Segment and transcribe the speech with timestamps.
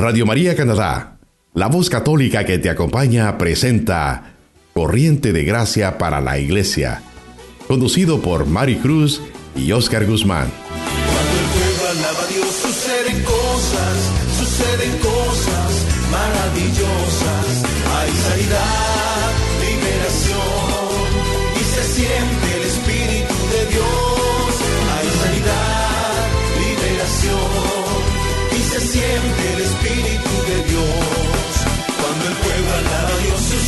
[0.00, 1.18] Radio María Canadá,
[1.52, 4.32] la voz católica que te acompaña, presenta
[4.72, 7.02] Corriente de Gracia para la Iglesia,
[7.68, 9.20] conducido por Mari Cruz
[9.54, 10.48] y Oscar Guzmán.
[10.48, 13.98] Cuando el pueblo alaba a Dios, suceden cosas,
[14.38, 15.70] suceden cosas
[16.10, 17.62] maravillosas.
[17.94, 18.89] Hay sanidad,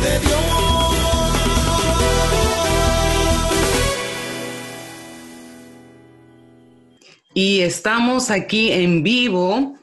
[0.00, 0.48] de Dios.
[7.34, 9.78] Y estamos aquí en vivo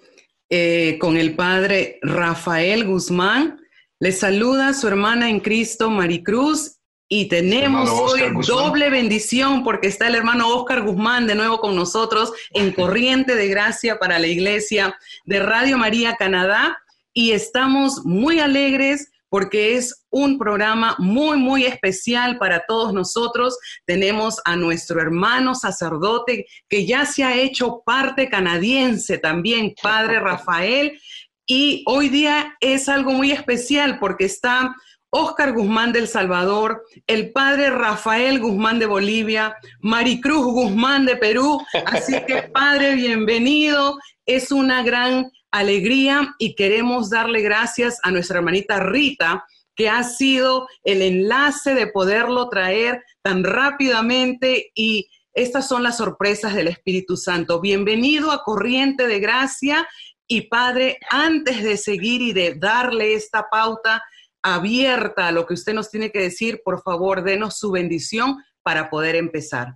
[0.49, 3.61] eh, con el padre Rafael Guzmán.
[3.99, 10.15] Le saluda su hermana en Cristo, Maricruz, y tenemos hoy doble bendición porque está el
[10.15, 15.39] hermano Oscar Guzmán de nuevo con nosotros en Corriente de Gracia para la Iglesia de
[15.39, 16.77] Radio María Canadá.
[17.13, 23.57] Y estamos muy alegres porque es un programa muy, muy especial para todos nosotros.
[23.85, 30.99] Tenemos a nuestro hermano sacerdote que ya se ha hecho parte canadiense también, Padre Rafael.
[31.47, 34.75] Y hoy día es algo muy especial porque está
[35.17, 41.61] Oscar Guzmán del Salvador, el padre Rafael Guzmán de Bolivia, Maricruz Guzmán de Perú.
[41.85, 43.97] Así que, padre, bienvenido.
[44.25, 50.67] Es una gran alegría y queremos darle gracias a nuestra hermanita Rita, que ha sido
[50.83, 57.59] el enlace de poderlo traer tan rápidamente y estas son las sorpresas del Espíritu Santo.
[57.59, 59.87] Bienvenido a Corriente de Gracia
[60.27, 64.01] y Padre, antes de seguir y de darle esta pauta
[64.41, 68.89] abierta a lo que usted nos tiene que decir, por favor, denos su bendición para
[68.89, 69.75] poder empezar.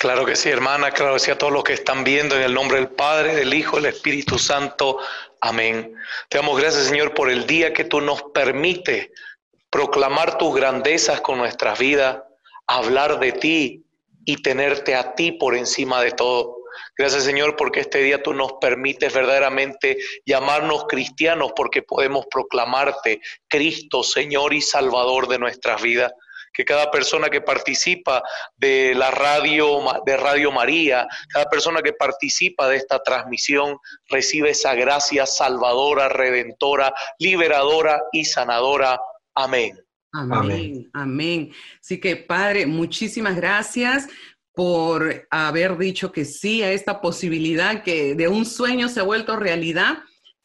[0.00, 2.54] Claro que sí, hermana, claro que sí a todos los que están viendo en el
[2.54, 4.96] nombre del Padre, del Hijo, del Espíritu Santo.
[5.42, 5.94] Amén.
[6.30, 9.10] Te damos gracias, Señor, por el día que tú nos permites
[9.68, 12.16] proclamar tus grandezas con nuestras vidas,
[12.66, 13.84] hablar de ti
[14.24, 16.56] y tenerte a ti por encima de todo.
[16.96, 24.02] Gracias, Señor, porque este día tú nos permites verdaderamente llamarnos cristianos porque podemos proclamarte Cristo,
[24.02, 26.10] Señor y Salvador de nuestras vidas
[26.52, 28.22] que cada persona que participa
[28.56, 33.78] de la radio de Radio María, cada persona que participa de esta transmisión
[34.08, 39.00] recibe esa gracia salvadora, redentora, liberadora y sanadora.
[39.34, 39.78] Amén.
[40.12, 41.52] Amén, amén.
[41.80, 44.08] Así que, Padre, muchísimas gracias
[44.52, 49.36] por haber dicho que sí a esta posibilidad que de un sueño se ha vuelto
[49.36, 49.98] realidad.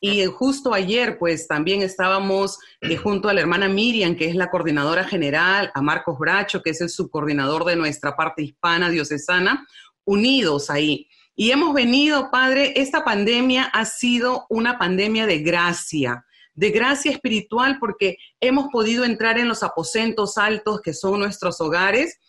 [0.08, 4.52] Y justo ayer, pues también estábamos eh, junto a la hermana Miriam, que es la
[4.52, 9.68] coordinadora general, a Marcos Bracho, que es el subcoordinador de nuestra parte hispana diocesana,
[10.04, 11.10] unidos ahí.
[11.36, 16.24] Y hemos venido, Padre, esta pandemia ha sido una pandemia de gracia,
[16.54, 22.20] de gracia espiritual, porque hemos podido entrar en los aposentos altos que son nuestros hogares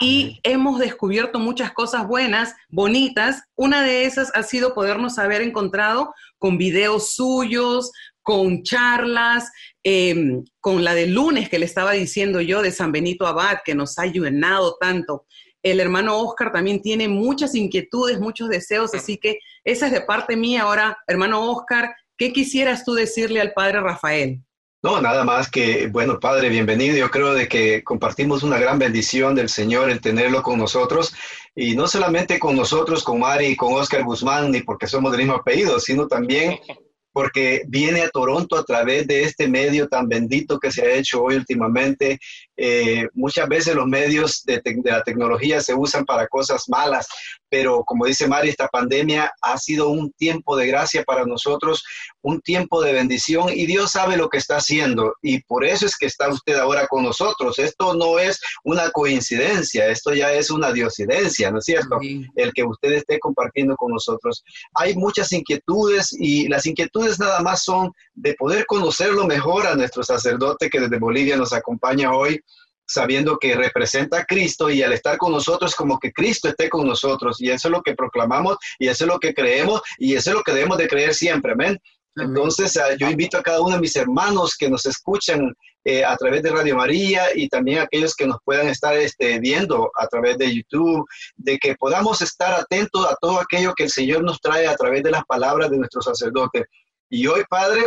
[0.00, 3.42] y hemos descubierto muchas cosas buenas, bonitas.
[3.54, 7.90] Una de esas ha sido podernos haber encontrado con videos suyos,
[8.22, 9.50] con charlas,
[9.84, 13.74] eh, con la de lunes que le estaba diciendo yo de San Benito Abad, que
[13.74, 15.26] nos ha ayudado tanto.
[15.62, 20.36] El hermano Oscar también tiene muchas inquietudes, muchos deseos, así que esa es de parte
[20.36, 20.62] mía.
[20.62, 24.42] Ahora, hermano Oscar, ¿qué quisieras tú decirle al padre Rafael?
[24.86, 26.96] No, nada más que, bueno, Padre, bienvenido.
[26.96, 31.12] Yo creo de que compartimos una gran bendición del Señor el tenerlo con nosotros
[31.56, 35.22] y no solamente con nosotros, con Mari y con Oscar Guzmán, ni porque somos del
[35.22, 36.60] mismo apellido, sino también
[37.12, 41.20] porque viene a Toronto a través de este medio tan bendito que se ha hecho
[41.20, 42.20] hoy últimamente.
[42.56, 47.06] Eh, muchas veces los medios de, de la tecnología se usan para cosas malas,
[47.48, 51.84] pero como dice Mari, esta pandemia ha sido un tiempo de gracia para nosotros,
[52.22, 55.96] un tiempo de bendición y Dios sabe lo que está haciendo y por eso es
[55.96, 57.58] que está usted ahora con nosotros.
[57.58, 61.98] Esto no es una coincidencia, esto ya es una diosidencia, ¿no es cierto?
[62.34, 64.42] El que usted esté compartiendo con nosotros.
[64.74, 70.02] Hay muchas inquietudes y las inquietudes nada más son de poder conocerlo mejor a nuestro
[70.02, 72.40] sacerdote que desde Bolivia nos acompaña hoy
[72.86, 76.86] sabiendo que representa a Cristo y al estar con nosotros como que Cristo esté con
[76.86, 80.30] nosotros y eso es lo que proclamamos y eso es lo que creemos y eso
[80.30, 81.80] es lo que debemos de creer siempre, amén.
[82.16, 85.54] Entonces, ah, yo invito a cada uno de mis hermanos que nos escuchan
[85.84, 89.38] eh, a través de Radio María y también a aquellos que nos puedan estar este,
[89.38, 91.06] viendo a través de YouTube,
[91.36, 95.02] de que podamos estar atentos a todo aquello que el Señor nos trae a través
[95.02, 96.64] de las palabras de nuestro sacerdote.
[97.10, 97.86] Y hoy, Padre,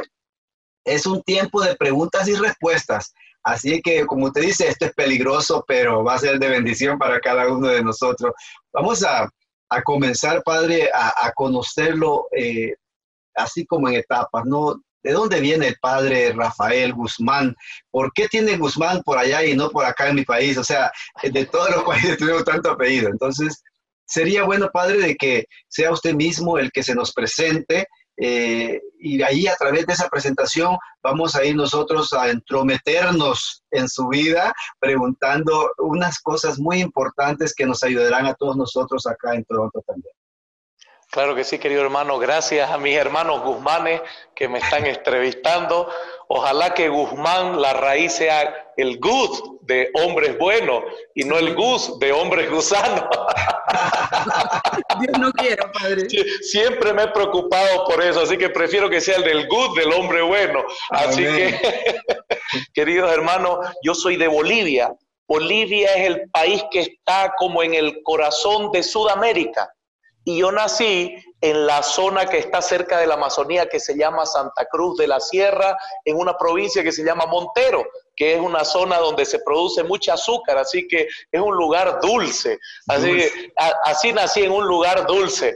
[0.85, 3.13] es un tiempo de preguntas y respuestas.
[3.43, 7.19] Así que, como usted dice, esto es peligroso, pero va a ser de bendición para
[7.19, 8.33] cada uno de nosotros.
[8.73, 9.29] Vamos a,
[9.83, 12.73] comenzar, Padre, a, conocerlo eh,
[13.35, 14.81] así como en etapas, ¿no?
[15.01, 17.55] ¿De dónde viene el padre Rafael Guzmán?
[17.89, 20.57] ¿Por qué tiene Guzmán por allá y no por acá en mi país?
[20.57, 20.91] O sea,
[21.23, 23.09] de todos los países tenemos tanto apellido.
[23.09, 23.63] Entonces,
[24.05, 27.87] sería bueno, padre, de que sea usted mismo el que se nos presente
[28.21, 33.87] eh, y ahí a través de esa presentación vamos a ir nosotros a entrometernos en
[33.87, 39.45] su vida, preguntando unas cosas muy importantes que nos ayudarán a todos nosotros acá en
[39.45, 40.13] Toronto también.
[41.11, 42.19] Claro que sí, querido hermano.
[42.19, 44.01] Gracias a mis hermanos Guzmanes
[44.35, 45.89] que me están entrevistando.
[46.31, 50.83] Ojalá que Guzmán, la raíz sea el Gus de hombres buenos
[51.15, 53.03] y no el Gus de hombres gusanos.
[54.99, 56.07] Dios no quiera, padre.
[56.41, 59.91] Siempre me he preocupado por eso, así que prefiero que sea el del Gus del
[59.91, 60.63] hombre bueno.
[60.91, 61.59] Así que,
[62.75, 64.93] queridos hermanos, yo soy de Bolivia.
[65.27, 69.67] Bolivia es el país que está como en el corazón de Sudamérica
[70.29, 74.27] y yo nací en la zona que está cerca de la Amazonía, que se llama
[74.27, 77.83] Santa Cruz de la Sierra, en una provincia que se llama Montero,
[78.15, 82.59] que es una zona donde se produce mucha azúcar, así que es un lugar dulce.
[82.87, 83.23] Así,
[83.85, 85.55] así nací en un lugar dulce.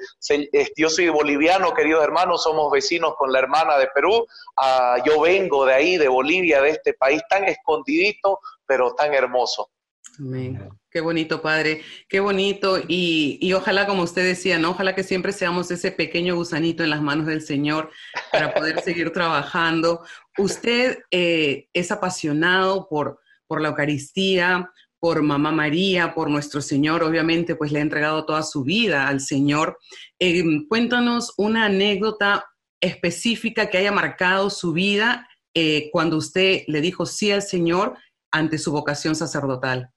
[0.76, 4.26] Yo soy boliviano, queridos hermanos, somos vecinos con la hermana de Perú.
[4.58, 9.70] Ah, yo vengo de ahí, de Bolivia, de este país tan escondidito, pero tan hermoso.
[10.18, 10.68] Amén.
[10.94, 12.80] Qué bonito, padre, qué bonito.
[12.88, 14.70] Y, ojalá, como usted decía, ¿no?
[14.70, 17.90] Ojalá que siempre seamos ese pequeño gusanito en las manos del Señor
[18.32, 20.06] para poder seguir trabajando.
[20.38, 24.70] Usted eh, es apasionado por, por la Eucaristía,
[25.00, 29.20] por Mamá María, por nuestro Señor, obviamente, pues le ha entregado toda su vida al
[29.20, 29.80] Señor.
[30.20, 32.46] Eh, cuéntanos una anécdota
[32.80, 37.98] específica que haya marcado su vida eh, cuando usted le dijo sí al Señor
[38.30, 39.93] ante su vocación sacerdotal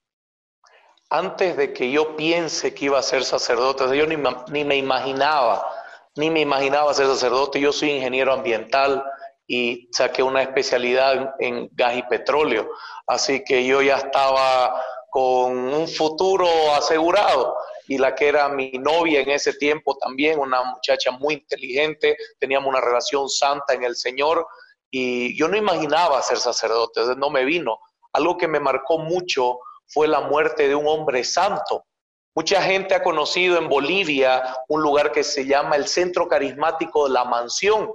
[1.10, 5.64] antes de que yo piense que iba a ser sacerdote, yo ni, me imaginaba,
[6.16, 7.60] ni me imaginaba ser sacerdote.
[7.60, 9.04] Yo soy ingeniero ambiental
[9.46, 12.68] y saqué una especialidad en gas y petróleo.
[13.06, 17.56] Así que yo ya estaba con un futuro asegurado.
[17.88, 22.68] Y la que era mi novia en ese tiempo también, una muchacha muy inteligente, teníamos
[22.68, 24.44] una relación santa en el Señor.
[24.90, 27.78] Y yo no imaginaba ser sacerdote, no me vino.
[28.12, 29.58] Algo que me marcó mucho
[29.88, 31.84] fue la muerte de un hombre santo.
[32.34, 37.14] Mucha gente ha conocido en Bolivia un lugar que se llama el Centro Carismático de
[37.14, 37.90] la Mansión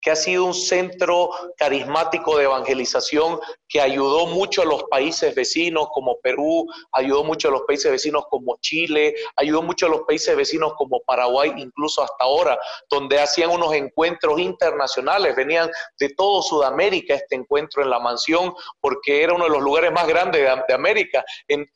[0.00, 3.38] que ha sido un centro carismático de evangelización
[3.68, 8.24] que ayudó mucho a los países vecinos como Perú, ayudó mucho a los países vecinos
[8.28, 12.58] como Chile, ayudó mucho a los países vecinos como Paraguay, incluso hasta ahora,
[12.90, 19.22] donde hacían unos encuentros internacionales, venían de todo Sudamérica este encuentro en la mansión, porque
[19.22, 21.24] era uno de los lugares más grandes de, América.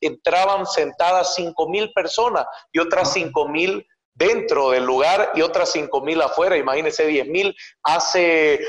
[0.00, 6.00] entraban sentadas cinco mil personas y otras cinco mil dentro del lugar y otras cinco
[6.00, 8.61] mil afuera, imagínense diez mil hace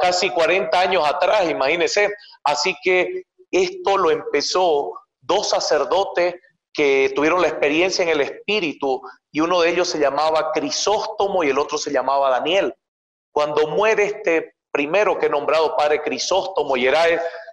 [0.00, 2.14] casi 40 años atrás, imagínense.
[2.42, 6.36] Así que esto lo empezó dos sacerdotes
[6.72, 11.50] que tuvieron la experiencia en el espíritu y uno de ellos se llamaba Crisóstomo y
[11.50, 12.74] el otro se llamaba Daniel.
[13.32, 16.88] Cuando muere este primero que he nombrado padre Crisóstomo y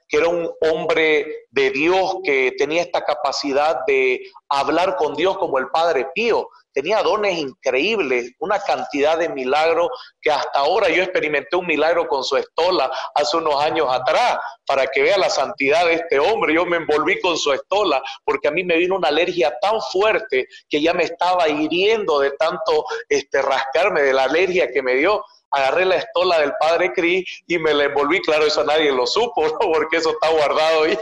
[0.07, 5.57] que era un hombre de Dios que tenía esta capacidad de hablar con Dios como
[5.57, 6.50] el Padre Pío.
[6.75, 9.88] Tenía dones increíbles, una cantidad de milagros
[10.22, 14.86] que hasta ahora yo experimenté un milagro con su estola hace unos años atrás, para
[14.88, 16.53] que vea la santidad de este hombre.
[16.53, 20.48] Yo me envolví con su estola porque a mí me vino una alergia tan fuerte
[20.67, 25.24] que ya me estaba hiriendo de tanto este, rascarme de la alergia que me dio
[25.55, 29.41] agarré la estola del padre Cris y me la envolví, claro, eso nadie lo supo,
[29.60, 30.98] porque eso está guardado ahí.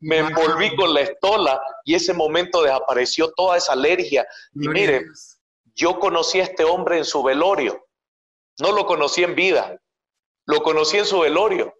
[0.00, 4.26] Me envolví con la estola y ese momento desapareció toda esa alergia.
[4.54, 5.04] Y mire,
[5.74, 7.86] yo conocí a este hombre en su velorio,
[8.58, 9.80] no lo conocí en vida,
[10.46, 11.74] lo conocí en su velorio.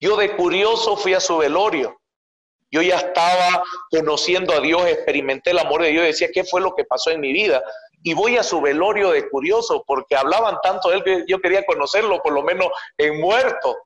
[0.00, 2.00] Yo de curioso fui a su velorio.
[2.70, 6.60] Yo ya estaba conociendo a Dios, experimenté el amor de Dios y decía, ¿qué fue
[6.60, 7.62] lo que pasó en mi vida?
[8.02, 11.64] y voy a su velorio de curioso porque hablaban tanto de él que yo quería
[11.66, 13.76] conocerlo, por lo menos en muerto.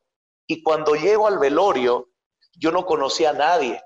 [0.47, 2.09] Y cuando llego al velorio,
[2.55, 3.83] yo no conocía a nadie.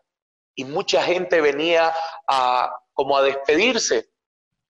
[0.58, 1.94] y mucha gente venía
[2.26, 4.08] a como a despedirse.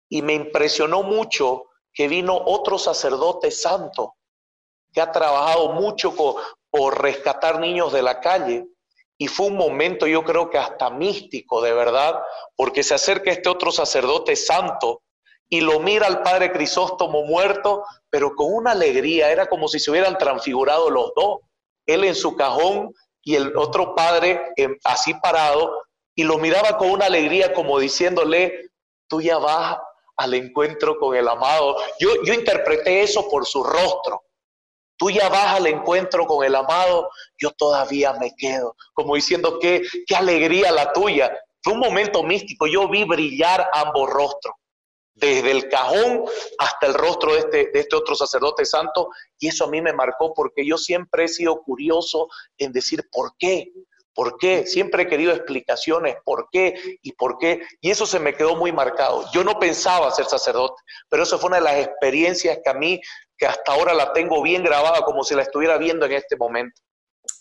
[0.09, 4.17] Y me impresionó mucho que vino otro sacerdote santo
[4.93, 6.15] que ha trabajado mucho
[6.71, 8.67] por rescatar niños de la calle.
[9.17, 12.21] Y fue un momento yo creo que hasta místico de verdad
[12.57, 15.03] porque se acerca este otro sacerdote santo
[15.49, 19.91] y lo mira al padre Crisóstomo muerto, pero con una alegría, era como si se
[19.91, 21.39] hubieran transfigurado los dos,
[21.87, 22.93] él en su cajón
[23.27, 24.41] y el otro padre
[24.85, 25.83] así parado,
[26.15, 28.71] y lo miraba con una alegría como diciéndole,
[29.09, 29.79] tú ya vas
[30.17, 31.77] al encuentro con el amado.
[31.99, 34.23] Yo, yo interpreté eso por su rostro.
[34.97, 39.83] Tú ya vas al encuentro con el amado, yo todavía me quedo, como diciendo qué
[40.17, 41.37] alegría la tuya.
[41.65, 44.55] Fue un momento místico, yo vi brillar ambos rostros
[45.17, 46.25] desde el cajón
[46.59, 49.09] hasta el rostro de este, de este otro sacerdote santo,
[49.39, 53.33] y eso a mí me marcó porque yo siempre he sido curioso en decir por
[53.39, 53.73] qué,
[54.15, 58.35] por qué, siempre he querido explicaciones, por qué y por qué, y eso se me
[58.35, 59.25] quedó muy marcado.
[59.33, 63.01] Yo no pensaba ser sacerdote, pero eso fue una de las experiencias que a mí,
[63.39, 66.81] que hasta ahora la tengo bien grabada, como si la estuviera viendo en este momento.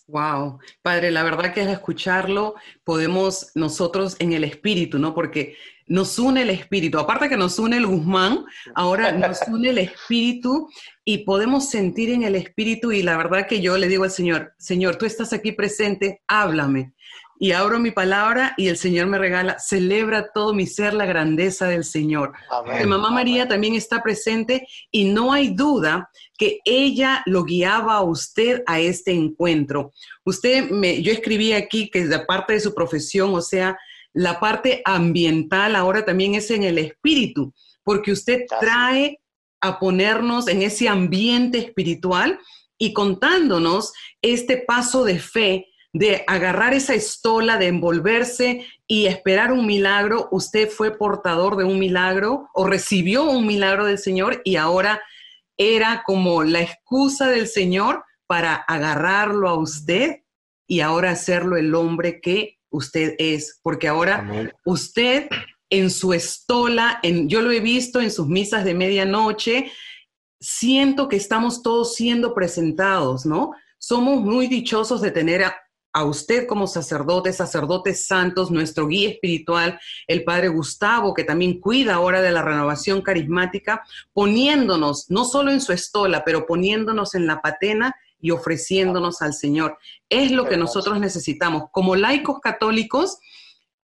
[0.08, 5.16] Wow, padre, la verdad que al escucharlo podemos nosotros en el espíritu, ¿no?
[5.16, 9.78] Porque nos une el espíritu, aparte que nos une el Guzmán, ahora nos une el
[9.78, 10.70] espíritu
[11.04, 14.54] y podemos sentir en el espíritu y la verdad que yo le digo al Señor,
[14.58, 16.94] Señor, tú estás aquí presente, háblame.
[17.38, 21.68] Y abro mi palabra y el Señor me regala, celebra todo mi ser la grandeza
[21.68, 22.32] del Señor.
[22.78, 28.04] Que mamá María también está presente y no hay duda que ella lo guiaba a
[28.04, 29.92] usted a este encuentro.
[30.24, 33.78] Usted, me, yo escribí aquí que de parte de su profesión, o sea,
[34.16, 37.54] la parte ambiental ahora también es en el espíritu,
[37.84, 39.20] porque usted trae
[39.60, 42.40] a ponernos en ese ambiente espiritual
[42.78, 43.92] y contándonos
[44.22, 50.30] este paso de fe, de agarrar esa estola, de envolverse y esperar un milagro.
[50.32, 55.02] Usted fue portador de un milagro o recibió un milagro del Señor y ahora
[55.58, 60.22] era como la excusa del Señor para agarrarlo a usted
[60.68, 65.28] y ahora hacerlo el hombre que usted es, porque ahora usted
[65.70, 69.72] en su estola, en, yo lo he visto en sus misas de medianoche,
[70.40, 73.52] siento que estamos todos siendo presentados, ¿no?
[73.78, 75.56] Somos muy dichosos de tener a,
[75.94, 81.96] a usted como sacerdote, sacerdotes santos, nuestro guía espiritual, el Padre Gustavo, que también cuida
[81.96, 87.42] ahora de la renovación carismática, poniéndonos, no solo en su estola, pero poniéndonos en la
[87.42, 89.78] patena y ofreciéndonos al Señor.
[90.10, 91.66] Es lo que nosotros necesitamos.
[91.72, 93.20] Como laicos católicos,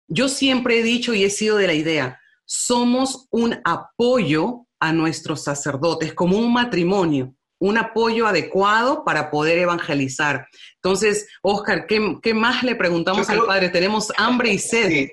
[0.08, 5.44] yo siempre he dicho y he sido de la idea, somos un apoyo a nuestros
[5.44, 10.48] sacerdotes, como un matrimonio, un apoyo adecuado para poder evangelizar.
[10.78, 13.70] Entonces, Oscar, ¿qué, más le preguntamos al Padre?
[13.70, 15.10] Tenemos hambre y sed.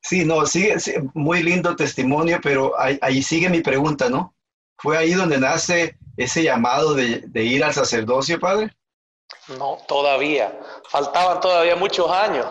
[0.00, 0.76] Sí, no, sigue,
[1.12, 4.33] muy lindo testimonio, pero ahí sigue mi pregunta, ¿no?
[4.78, 8.70] Fue ahí donde nace ese llamado de, ir al sacerdocio, padre?
[9.58, 10.58] No, todavía.
[10.88, 12.46] Faltaban todavía muchos años.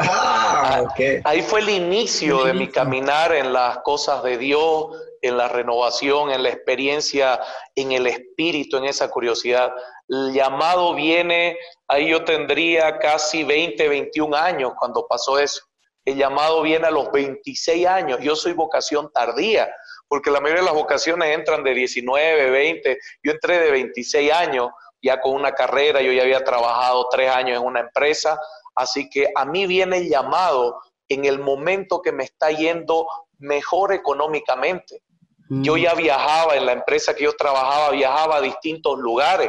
[0.00, 0.82] Ah,
[1.24, 4.86] Ahí fue el inicio de mi caminar en las cosas de Dios,
[5.20, 7.40] en la renovación, en la experiencia,
[7.74, 9.72] en el espíritu, en esa curiosidad.
[10.08, 11.56] El llamado viene,
[11.88, 15.62] ahí yo tendría casi 20, 21 años cuando pasó eso.
[16.04, 18.18] El llamado viene a los 26 años.
[18.20, 19.72] Yo soy vocación tardía
[20.12, 24.68] porque la mayoría de las vocaciones entran de 19, 20, yo entré de 26 años,
[25.00, 28.38] ya con una carrera, yo ya había trabajado tres años en una empresa,
[28.74, 33.06] así que a mí viene el llamado en el momento que me está yendo
[33.38, 35.00] mejor económicamente.
[35.48, 39.48] Yo ya viajaba en la empresa que yo trabajaba, viajaba a distintos lugares,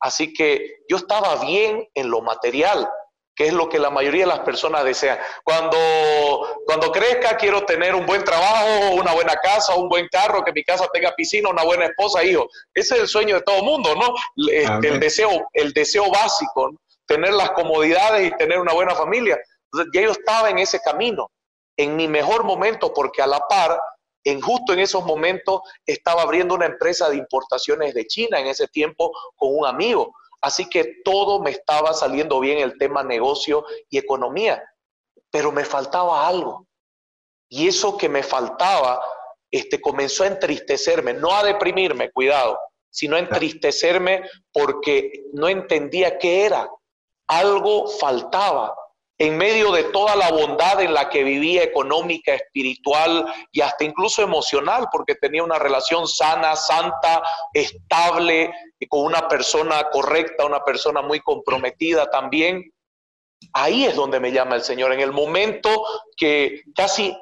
[0.00, 2.90] así que yo estaba bien en lo material,
[3.34, 5.18] que es lo que la mayoría de las personas desean.
[5.44, 5.78] Cuando,
[6.66, 10.62] cuando crezca quiero tener un buen trabajo, una buena casa, un buen carro, que mi
[10.62, 12.48] casa tenga piscina, una buena esposa, hijo.
[12.74, 14.14] Ese es el sueño de todo mundo, ¿no?
[14.48, 16.72] Este, el, deseo, el deseo básico,
[17.06, 19.38] tener las comodidades y tener una buena familia.
[19.72, 21.30] Entonces, ya yo estaba en ese camino,
[21.76, 23.80] en mi mejor momento, porque a la par
[24.24, 28.68] en justo en esos momentos estaba abriendo una empresa de importaciones de China en ese
[28.68, 30.12] tiempo con un amigo.
[30.40, 34.62] Así que todo me estaba saliendo bien el tema negocio y economía,
[35.30, 36.66] pero me faltaba algo.
[37.48, 39.02] Y eso que me faltaba
[39.50, 46.46] este, comenzó a entristecerme, no a deprimirme, cuidado, sino a entristecerme porque no entendía qué
[46.46, 46.68] era.
[47.26, 48.74] Algo faltaba
[49.20, 54.22] en medio de toda la bondad en la que vivía económica, espiritual y hasta incluso
[54.22, 57.22] emocional, porque tenía una relación sana, santa,
[57.52, 62.72] estable, y con una persona correcta, una persona muy comprometida también,
[63.54, 65.84] Ahí es donde me llama el Señor, en el momento
[66.16, 67.16] que casi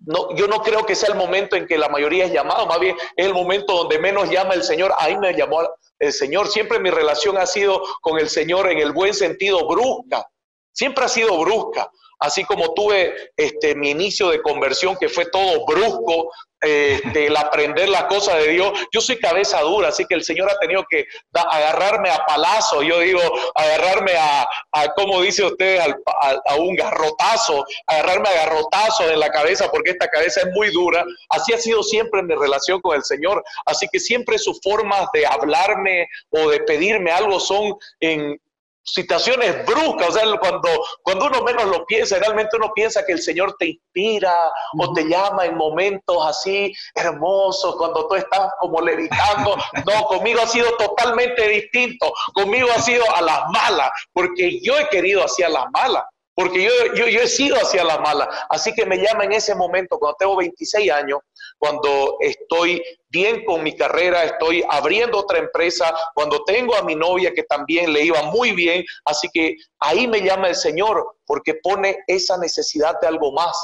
[0.00, 2.80] no, yo no creo que sea el momento en que la mayoría es llamado, más
[2.80, 4.92] bien es el momento donde menos llama el Señor.
[4.98, 5.60] Ahí me llamó
[5.98, 6.48] el Señor.
[6.48, 10.26] Siempre mi relación ha sido con el Señor en el buen sentido brusca.
[10.72, 15.64] Siempre ha sido brusca así como tuve este, mi inicio de conversión, que fue todo
[15.64, 16.30] brusco,
[16.62, 20.50] eh, del aprender las cosas de Dios, yo soy cabeza dura, así que el Señor
[20.50, 23.20] ha tenido que agarrarme a palazo, yo digo,
[23.54, 24.46] agarrarme a,
[24.94, 30.42] como dice usted, a, un garrotazo, agarrarme a garrotazo en la cabeza, porque esta cabeza
[30.42, 31.02] es muy dura.
[31.30, 35.24] Así ha sido siempre mi relación con el Señor, así que siempre sus formas de
[35.24, 38.38] hablarme o de pedirme algo son en,
[38.82, 40.68] situaciones bruscas, o sea, cuando,
[41.02, 44.34] cuando uno menos lo piensa, realmente uno piensa que el Señor te inspira
[44.78, 49.56] o te llama en momentos así hermosos, cuando tú estás como levitando.
[49.86, 54.88] No, conmigo ha sido totalmente distinto, conmigo ha sido a las malas, porque yo he
[54.88, 56.04] querido hacia las malas.
[56.34, 58.28] Porque yo, yo, yo he sido hacia las malas.
[58.48, 61.18] Así que me llama en ese momento, cuando tengo 26 años,
[61.60, 67.34] cuando estoy bien con mi carrera, estoy abriendo otra empresa, cuando tengo a mi novia
[67.34, 71.98] que también le iba muy bien, así que ahí me llama el Señor porque pone
[72.06, 73.54] esa necesidad de algo más.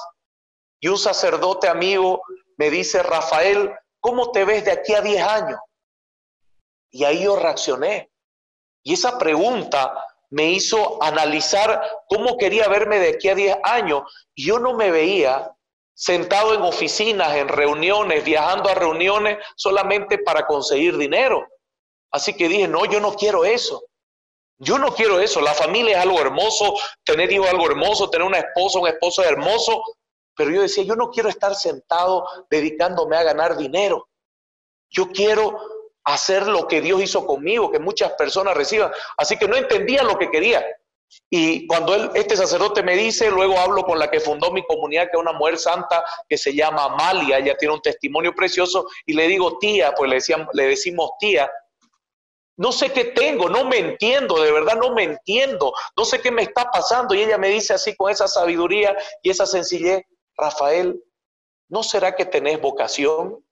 [0.78, 2.20] Y un sacerdote amigo
[2.58, 5.58] me dice, Rafael, ¿cómo te ves de aquí a 10 años?
[6.90, 8.10] Y ahí yo reaccioné.
[8.82, 14.02] Y esa pregunta me hizo analizar cómo quería verme de aquí a 10 años.
[14.36, 15.55] Yo no me veía
[15.96, 21.48] sentado en oficinas, en reuniones, viajando a reuniones solamente para conseguir dinero.
[22.12, 23.82] Así que dije, no, yo no quiero eso.
[24.58, 25.40] Yo no quiero eso.
[25.40, 29.22] La familia es algo hermoso, tener hijos es algo hermoso, tener una esposa, un esposo
[29.22, 29.82] es hermoso.
[30.36, 34.06] Pero yo decía, yo no quiero estar sentado dedicándome a ganar dinero.
[34.90, 35.58] Yo quiero
[36.04, 38.92] hacer lo que Dios hizo conmigo, que muchas personas reciban.
[39.16, 40.64] Así que no entendía lo que quería.
[41.30, 45.16] Y cuando este sacerdote me dice, luego hablo con la que fundó mi comunidad, que
[45.16, 49.26] es una mujer santa que se llama Amalia, ella tiene un testimonio precioso, y le
[49.26, 51.50] digo tía, pues le, le decimos tía,
[52.58, 56.30] no sé qué tengo, no me entiendo, de verdad no me entiendo, no sé qué
[56.30, 57.14] me está pasando.
[57.14, 60.02] Y ella me dice así con esa sabiduría y esa sencillez,
[60.36, 61.02] Rafael,
[61.68, 63.44] ¿no será que tenés vocación?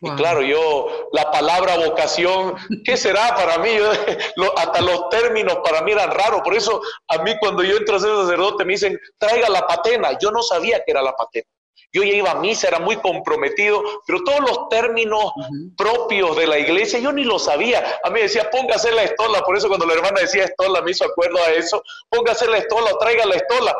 [0.00, 2.54] Y claro, yo, la palabra vocación,
[2.84, 3.70] ¿qué será para mí?
[4.56, 6.42] hasta los términos para mí eran raros.
[6.42, 10.18] Por eso a mí cuando yo entro a ser sacerdote me dicen, traiga la patena.
[10.20, 11.46] Yo no sabía que era la patena.
[11.92, 15.32] Yo ya iba a misa, era muy comprometido, pero todos los términos
[15.76, 18.00] propios de la iglesia yo ni lo sabía.
[18.02, 21.04] A mí decía, póngase la estola, por eso cuando la hermana decía estola, me hizo
[21.04, 23.76] acuerdo a eso, póngase la estola o traiga la estola.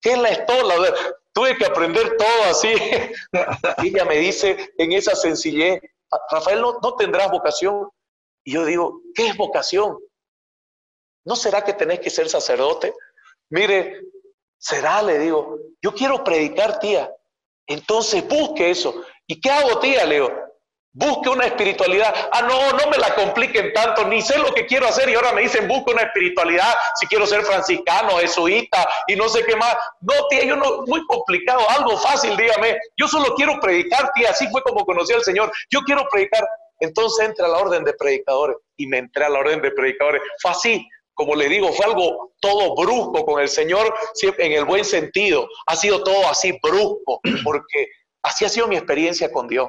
[0.00, 0.74] ¿Qué es la estola?
[1.32, 2.72] Tuve que aprender todo así.
[3.82, 5.80] y ella me dice en esa sencillez,
[6.30, 7.88] Rafael, ¿no, ¿no tendrás vocación?
[8.44, 9.98] Y yo digo, ¿qué es vocación?
[11.24, 12.94] ¿No será que tenés que ser sacerdote?
[13.50, 14.00] Mire,
[14.58, 17.14] será, le digo, yo quiero predicar, tía.
[17.66, 19.04] Entonces busque eso.
[19.26, 20.04] ¿Y qué hago, tía?
[20.06, 20.32] Le digo,
[20.92, 22.12] Busque una espiritualidad.
[22.32, 25.32] Ah, no, no me la compliquen tanto, ni sé lo que quiero hacer y ahora
[25.32, 29.76] me dicen busque una espiritualidad, si quiero ser franciscano, jesuita y no sé qué más.
[30.00, 32.76] No, tía, yo no, muy complicado, algo fácil, dígame.
[32.96, 35.52] Yo solo quiero predicar, tía, así fue como conocí al Señor.
[35.70, 36.44] Yo quiero predicar.
[36.80, 40.22] Entonces entré a la orden de predicadores y me entré a la orden de predicadores.
[40.40, 44.84] Fue así, como le digo, fue algo todo brusco con el Señor, en el buen
[44.84, 45.46] sentido.
[45.66, 47.86] Ha sido todo así brusco, porque
[48.22, 49.68] así ha sido mi experiencia con Dios.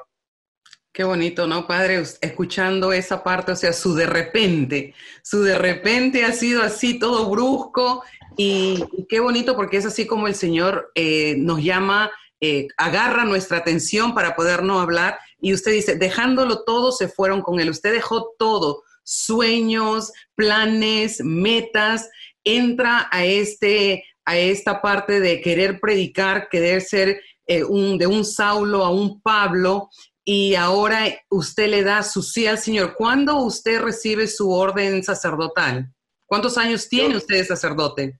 [0.93, 2.03] Qué bonito, ¿no, padre?
[2.19, 7.29] Escuchando esa parte, o sea, su de repente, su de repente ha sido así todo
[7.29, 8.03] brusco
[8.35, 13.59] y, qué bonito porque es así como el Señor eh, nos llama, eh, agarra nuestra
[13.59, 18.33] atención para podernos hablar y usted dice, dejándolo todo, se fueron con él, usted dejó
[18.37, 22.09] todo, sueños, planes, metas,
[22.43, 28.83] entra a, este, a esta parte de querer predicar, querer ser eh, de un Saulo
[28.83, 29.89] a un Pablo
[30.23, 32.95] y ahora usted le da su sí al Señor.
[32.95, 35.91] ¿Cuándo usted recibe su orden sacerdotal?
[36.25, 38.19] ¿Cuántos años tiene usted de sacerdote?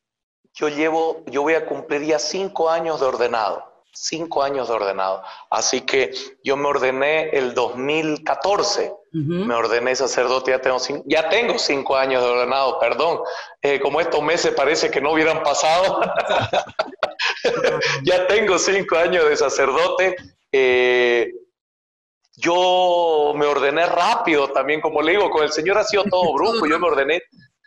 [0.54, 5.24] Yo llevo, yo voy a cumplir ya cinco años de ordenado, cinco años de ordenado.
[5.50, 6.12] Así que
[6.44, 12.22] yo me ordené el 2014, me ordené sacerdote, ya tengo, cinco, ya tengo cinco años
[12.22, 13.20] de ordenado, perdón.
[13.62, 16.02] Eh, como estos meses parece que no hubieran pasado,
[18.04, 20.18] ya tengo cinco años de sacerdote.
[20.52, 21.32] Eh,
[22.36, 26.68] yo me ordené rápido también, como le digo, con el Señor ha sido todo brusco,
[26.68, 27.22] yo me ordené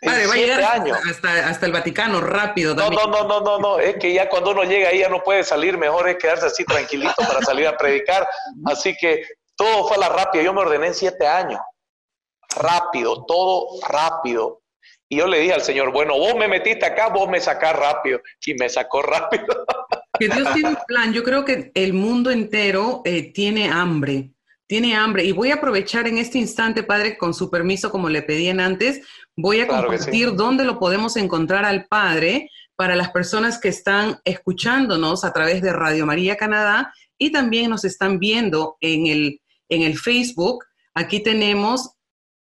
[0.06, 0.98] va a llegar años.
[1.08, 2.74] Hasta, hasta, el Vaticano rápido.
[2.74, 5.22] No, no, no, no, no, no, es que ya cuando uno llega ahí ya no
[5.22, 8.26] puede salir, mejor es quedarse así tranquilito para salir a predicar.
[8.66, 11.60] Así que todo fue a la rápida, yo me ordené en siete años.
[12.56, 14.60] Rápido, todo rápido.
[15.08, 18.20] Y yo le dije al Señor, bueno, vos me metiste acá, vos me sacás rápido.
[18.44, 19.66] Y me sacó rápido.
[20.18, 21.12] Que Dios tiene un plan.
[21.12, 24.30] Yo creo que el mundo entero eh, tiene hambre,
[24.66, 25.24] tiene hambre.
[25.24, 29.00] Y voy a aprovechar en este instante, Padre, con su permiso, como le pedían antes,
[29.36, 35.24] voy a compartir dónde lo podemos encontrar al Padre para las personas que están escuchándonos
[35.24, 39.98] a través de Radio María Canadá y también nos están viendo en el, en el
[39.98, 40.64] Facebook.
[40.94, 41.92] Aquí tenemos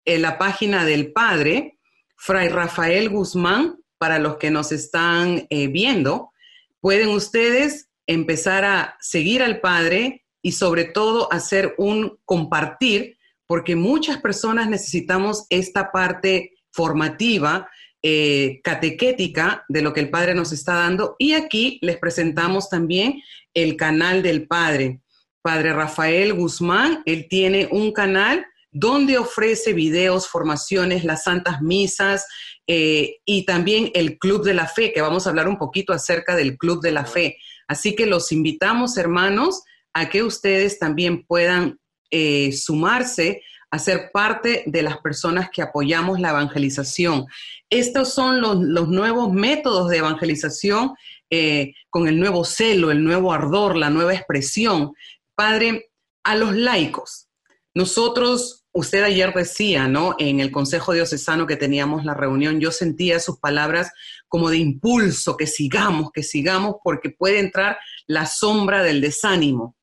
[0.04, 1.78] en eh, la página del Padre,
[2.16, 6.32] Fray Rafael Guzmán, para los que nos están eh, viendo.
[6.80, 14.18] Pueden ustedes empezar a seguir al Padre y sobre todo hacer un compartir, porque muchas
[14.18, 17.68] personas necesitamos esta parte formativa
[18.02, 21.14] eh, catequética de lo que el Padre nos está dando.
[21.18, 23.22] Y aquí les presentamos también
[23.54, 25.00] el canal del Padre.
[25.40, 32.26] Padre Rafael Guzmán, él tiene un canal donde ofrece videos, formaciones, las santas misas
[32.66, 36.34] eh, y también el Club de la Fe, que vamos a hablar un poquito acerca
[36.34, 37.36] del Club de la Fe.
[37.68, 41.78] Así que los invitamos, hermanos, a que ustedes también puedan
[42.10, 47.24] eh, sumarse a ser parte de las personas que apoyamos la evangelización.
[47.70, 50.92] Estos son los, nuevos métodos de evangelización
[51.30, 54.92] eh, con el nuevo celo, el nuevo ardor, la nueva expresión.
[55.34, 55.90] Padre,
[56.22, 57.28] a los laicos,
[57.74, 60.14] nosotros, usted ayer decía, ¿no?
[60.18, 63.90] En el Consejo Diocesano que teníamos la reunión, yo sentía sus palabras
[64.28, 69.76] como de impulso, que sigamos, que sigamos, porque puede entrar la sombra del desánimo.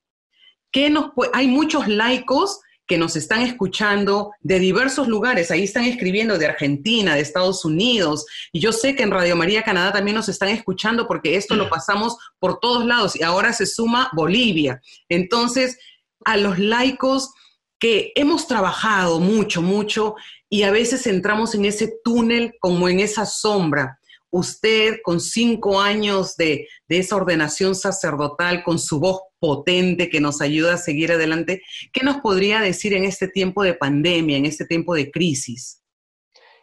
[0.71, 5.51] ¿Qué nos Hay muchos laicos que nos están escuchando de diversos lugares.
[5.51, 8.25] Ahí están escribiendo de Argentina, de Estados Unidos.
[8.51, 11.69] Y yo sé que en Radio María Canadá también nos están escuchando porque esto lo
[11.69, 14.81] pasamos por todos lados y ahora se suma Bolivia.
[15.07, 15.77] Entonces,
[16.25, 17.31] a los laicos
[17.77, 20.15] que hemos trabajado mucho, mucho
[20.49, 23.99] y a veces entramos en ese túnel como en esa sombra
[24.31, 30.75] usted con cinco años de, esa ordenación sacerdotal, con su voz potente que nos ayuda
[30.75, 31.61] a seguir adelante,
[31.93, 35.83] ¿qué nos podría decir en este tiempo de pandemia, en este tiempo de crisis?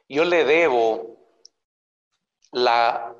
[0.08, 1.18] Yo le debo
[2.52, 3.14] la,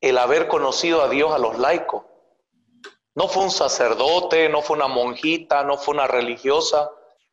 [0.00, 2.04] el haber conocido a Dios a los laicos.
[3.14, 6.90] No fue un sacerdote, no fue una monjita, no fue una religiosa.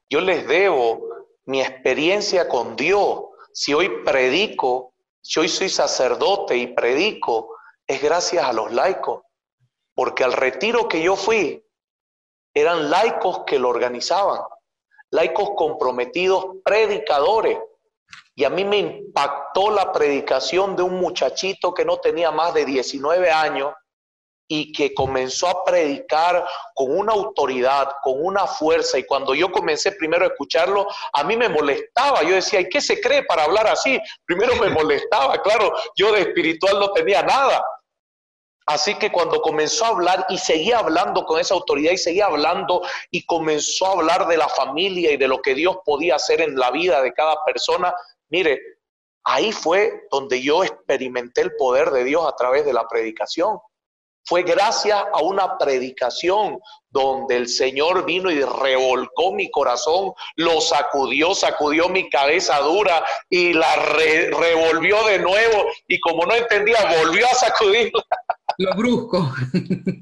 [0.10, 1.08] Yo les debo
[1.46, 3.22] mi experiencia con Dios.
[3.54, 4.90] Si hoy predico
[5.22, 7.56] si hoy soy sacerdote y predico,
[7.86, 9.22] es gracias a los laicos,
[10.00, 11.62] porque al retiro que yo fui,
[12.54, 14.40] eran laicos que lo organizaban,
[15.12, 17.60] laicos comprometidos, predicadores.
[18.34, 22.64] Y a mí me impactó la predicación de un muchachito que no tenía más de
[22.64, 23.74] 19 años,
[24.52, 28.98] y que comenzó a predicar con una autoridad, con una fuerza.
[28.98, 32.24] Y cuando yo comencé primero a escucharlo, a mí me molestaba.
[32.24, 34.00] Yo decía, ¿y qué se cree para hablar así?
[34.26, 37.64] Primero me molestaba, claro, yo de espiritual no tenía nada.
[38.70, 42.84] Así que cuando comenzó a hablar y seguía hablando con esa autoridad y seguía hablando
[43.10, 46.56] y comenzó a hablar de la familia y de lo que Dios podía hacer en
[46.56, 47.92] la vida de cada persona,
[48.30, 48.60] mire,
[49.24, 53.58] ahí fue donde yo experimenté el poder de Dios a través de la predicación.
[54.24, 56.60] Fue gracias a una predicación
[56.92, 63.54] donde el Señor vino y revolcó mi corazón, lo sacudió, sacudió mi cabeza dura y
[63.54, 68.06] la revolvió de nuevo y como no entendía, volvió a sacudirla.
[68.60, 69.34] Lo brusco.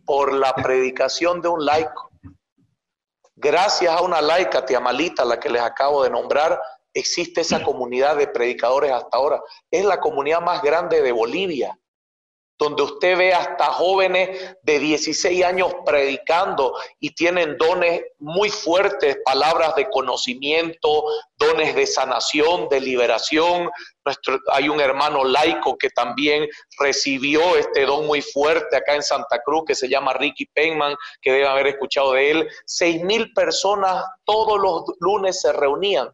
[0.04, 2.10] Por la predicación de un laico.
[3.36, 6.60] Gracias a una laica, Tiamalita, la que les acabo de nombrar,
[6.92, 9.40] existe esa comunidad de predicadores hasta ahora.
[9.70, 11.78] Es la comunidad más grande de Bolivia
[12.58, 19.76] donde usted ve hasta jóvenes de 16 años predicando y tienen dones muy fuertes, palabras
[19.76, 21.04] de conocimiento,
[21.36, 23.70] dones de sanación, de liberación.
[24.04, 26.48] Nuestro, hay un hermano laico que también
[26.80, 31.32] recibió este don muy fuerte acá en Santa Cruz, que se llama Ricky Penman, que
[31.32, 32.50] deben haber escuchado de él.
[32.66, 36.10] Seis mil personas todos los lunes se reunían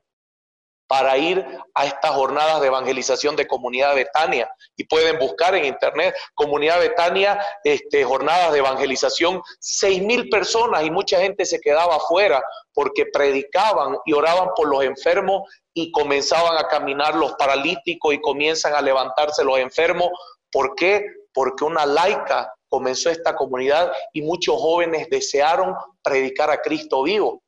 [0.93, 4.47] para ir a estas jornadas de evangelización de Comunidad Betania.
[4.77, 10.91] Y pueden buscar en internet Comunidad Betania, este, jornadas de evangelización, seis mil personas y
[10.91, 12.43] mucha gente se quedaba afuera
[12.75, 18.75] porque predicaban y oraban por los enfermos y comenzaban a caminar los paralíticos y comienzan
[18.75, 20.09] a levantarse los enfermos.
[20.51, 21.03] ¿Por qué?
[21.33, 27.41] Porque una laica comenzó esta comunidad y muchos jóvenes desearon predicar a Cristo vivo.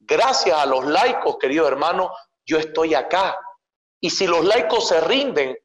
[0.00, 2.10] Gracias a los laicos, queridos hermanos,
[2.46, 3.38] yo estoy acá.
[4.00, 5.56] Y si los laicos se rinden,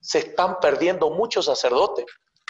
[0.00, 2.06] se están perdiendo muchos sacerdotes.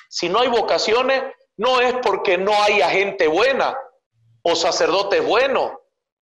[0.08, 1.22] Si no hay vocaciones,
[1.56, 3.76] no es porque no haya gente buena
[4.42, 5.72] o sacerdotes buenos,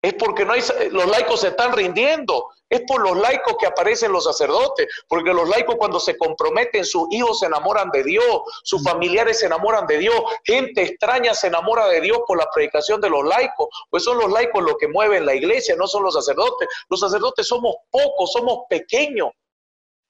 [0.06, 4.12] es porque no hay, los laicos se están rindiendo, es por los laicos que aparecen
[4.12, 8.84] los sacerdotes, porque los laicos cuando se comprometen, sus hijos se enamoran de Dios, sus
[8.84, 10.14] familiares se enamoran de Dios,
[10.44, 14.30] gente extraña se enamora de Dios por la predicación de los laicos, pues son los
[14.30, 16.68] laicos los que mueven la iglesia, no son los sacerdotes.
[16.88, 19.30] Los sacerdotes somos pocos, somos pequeños.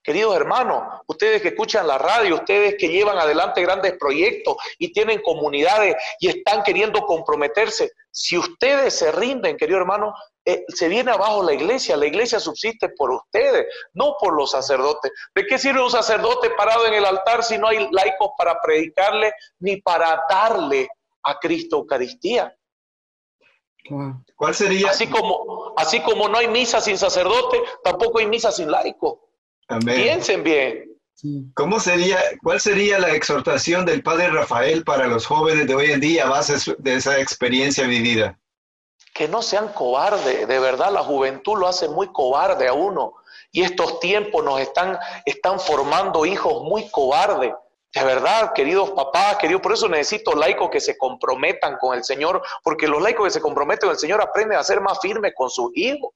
[0.06, 5.20] Queridos hermanos, ustedes que escuchan la radio, ustedes que llevan adelante grandes proyectos y tienen
[5.20, 10.14] comunidades y están queriendo comprometerse, si ustedes se rinden, querido hermano,
[10.44, 11.96] eh, se viene abajo la iglesia.
[11.96, 15.10] La iglesia subsiste por ustedes, no por los sacerdotes.
[15.34, 19.32] ¿De qué sirve un sacerdote parado en el altar si no hay laicos para predicarle
[19.58, 20.88] ni para darle
[21.24, 22.56] a Cristo Eucaristía?
[24.36, 24.90] ¿Cuál sería?
[24.90, 29.25] Así como, así como no hay misa sin sacerdote, tampoco hay misa sin laico.
[29.84, 30.96] Piensen bien.
[31.54, 36.00] ¿Cómo sería, cuál sería la exhortación del Padre Rafael para los jóvenes de hoy en
[36.00, 38.38] día a base de esa experiencia vivida?
[39.14, 43.14] Que no sean cobardes, de verdad la juventud lo hace muy cobarde a uno.
[43.50, 47.54] Y estos tiempos nos están, están formando hijos muy cobardes.
[47.94, 52.42] De verdad, queridos papás, queridos, por eso necesito laicos que se comprometan con el Señor,
[52.62, 55.48] porque los laicos que se comprometen con el Señor aprenden a ser más firmes con
[55.48, 56.10] sus hijos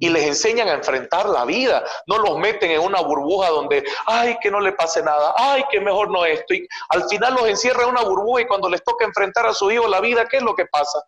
[0.00, 1.84] y les enseñan a enfrentar la vida.
[2.06, 5.80] No los meten en una burbuja donde, ay, que no le pase nada, ay, que
[5.80, 6.54] mejor no esto.
[6.54, 9.70] Y al final los encierra en una burbuja y cuando les toca enfrentar a su
[9.70, 11.02] hijo la vida, ¿qué es lo que pasa?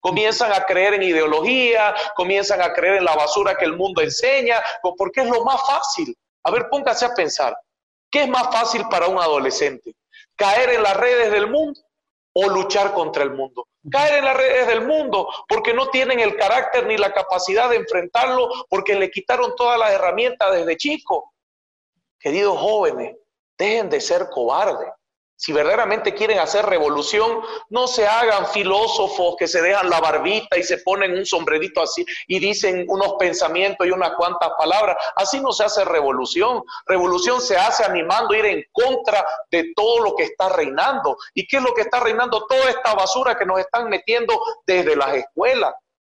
[0.00, 4.60] Comienzan a creer en ideología, comienzan a creer en la basura que el mundo enseña,
[4.96, 6.16] porque es lo más fácil.
[6.44, 7.56] A ver, póngase a pensar,
[8.10, 9.94] ¿qué es más fácil para un adolescente?
[10.34, 11.80] ¿Caer en las redes del mundo
[12.34, 13.66] o luchar contra el mundo?
[13.90, 17.76] Caer en las redes del mundo porque no tienen el carácter ni la capacidad de
[17.76, 21.34] enfrentarlo porque le quitaron todas las herramientas desde chico.
[22.18, 23.16] Queridos jóvenes,
[23.58, 24.90] dejen de ser cobardes.
[25.42, 30.62] Si verdaderamente quieren hacer revolución, no se hagan filósofos que se dejan la barbita y
[30.62, 34.96] se ponen un sombrerito así y dicen unos pensamientos y unas cuantas palabras.
[35.16, 36.62] Así no se hace revolución.
[36.86, 41.16] Revolución se hace animando a ir en contra de todo lo que está reinando.
[41.34, 42.46] ¿Y qué es lo que está reinando?
[42.46, 45.74] Toda esta basura que nos están metiendo desde las escuelas.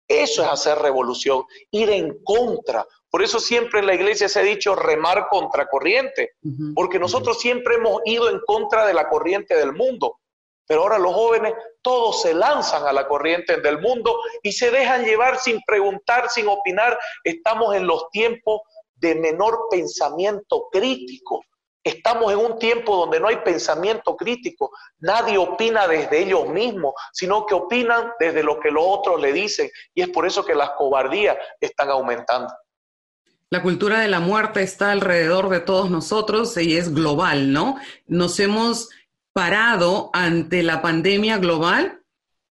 [0.07, 2.87] Eso es hacer revolución, ir en contra.
[3.15, 6.33] Por eso siempre en la iglesia se ha dicho remar contra corriente,
[6.75, 10.19] porque nosotros siempre hemos ido en contra de la corriente del mundo.
[10.67, 15.05] Pero ahora los jóvenes todos se lanzan a la corriente del mundo y se dejan
[15.05, 16.99] llevar sin preguntar, sin opinar.
[17.23, 18.63] Estamos en los tiempos
[18.97, 21.45] de menor pensamiento crítico.
[21.85, 27.47] Estamos en un tiempo donde no hay pensamiento crítico, nadie opina desde ellos mismos, sino
[27.47, 30.71] que opinan desde lo que los otros le dicen y es por eso que las
[30.71, 32.53] cobardías están aumentando.
[33.55, 37.77] La cultura de la muerte está alrededor de todos nosotros y es global, ¿no?
[38.09, 38.89] Nos hemos
[39.33, 42.01] parado ante la pandemia global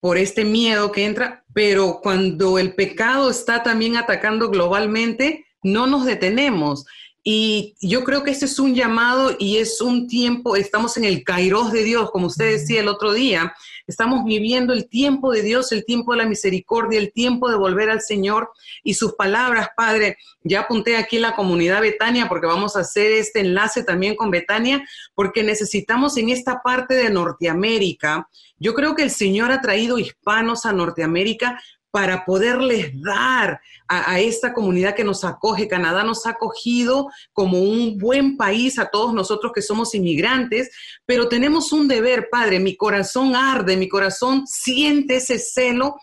[0.01, 6.05] por este miedo que entra, pero cuando el pecado está también atacando globalmente, no nos
[6.05, 6.85] detenemos.
[7.31, 11.25] Y yo creo que este es un llamado y es un tiempo, estamos en el
[11.25, 13.53] kairos de Dios, como usted decía el otro día,
[13.87, 17.91] estamos viviendo el tiempo de Dios, el tiempo de la misericordia, el tiempo de volver
[17.91, 18.51] al Señor
[18.83, 20.17] y sus palabras, Padre.
[20.43, 24.83] Ya apunté aquí la comunidad Betania porque vamos a hacer este enlace también con Betania,
[25.15, 28.27] porque necesitamos en esta parte de Norteamérica,
[28.61, 34.53] yo creo que el Señor ha traído hispanos a Norteamérica para poderles dar a, esta
[34.53, 35.69] comunidad que nos acoge.
[35.69, 40.71] Canadá nos ha acogido como un buen país a todos nosotros que somos inmigrantes,
[41.07, 42.61] pero tenemos un deber, Padre.
[42.61, 45.97] Mi corazón arde, mi corazón siente ese celo